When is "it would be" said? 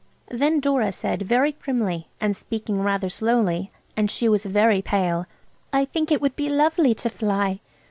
6.11-6.49